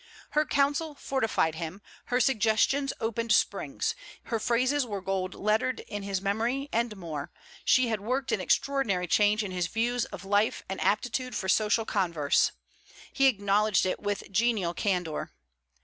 Her 0.31 0.47
counsel 0.47 0.95
fortified 0.95 1.53
him, 1.53 1.79
her 2.05 2.19
suggestions 2.19 2.91
opened 2.99 3.31
springs; 3.31 3.93
her 4.23 4.39
phrases 4.39 4.83
were 4.83 4.99
golden 4.99 5.39
lettered 5.39 5.81
in 5.81 6.01
his 6.01 6.23
memory; 6.23 6.69
and 6.73 6.97
more, 6.97 7.31
she 7.63 7.89
had 7.89 8.01
worked 8.01 8.31
an 8.31 8.41
extraordinary 8.41 9.05
change 9.05 9.43
in 9.43 9.51
his 9.51 9.67
views 9.67 10.05
of 10.05 10.25
life 10.25 10.63
and 10.67 10.81
aptitude 10.81 11.35
for 11.35 11.47
social 11.49 11.85
converse: 11.85 12.51
he 13.13 13.27
acknowledged 13.27 13.85
it 13.85 13.99
with 13.99 14.31
genial 14.31 14.73
candour. 14.73 15.33